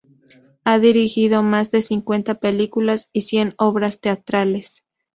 [0.63, 4.83] Ha dirigido más de cincuenta películas y cien obras teatrales.